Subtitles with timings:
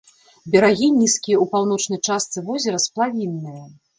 [0.53, 3.63] Берагі нізкія, у паўночнай частцы возера сплавінныя.